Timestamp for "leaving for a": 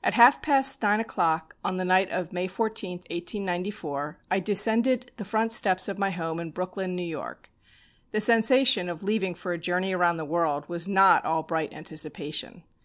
9.02-9.58